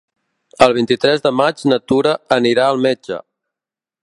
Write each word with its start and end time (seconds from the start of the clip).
El 0.67 0.73
vint-i-tres 0.77 1.21
de 1.27 1.33
maig 1.43 1.63
na 1.73 1.79
Tura 1.93 2.17
anirà 2.41 2.67
al 2.71 2.83
metge. 2.89 3.25